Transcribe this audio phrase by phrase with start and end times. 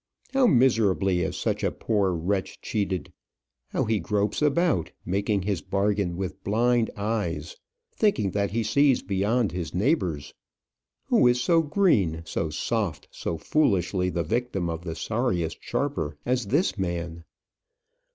[0.33, 3.13] How miserably is such a poor wretch cheated!
[3.67, 7.55] How he gropes about, making his bargain with blind eyes;
[7.95, 10.33] thinking that he sees beyond his neighbours!
[11.09, 16.47] Who is so green, so soft, so foolishly the victim of the sorriest sharper as
[16.47, 17.23] this man?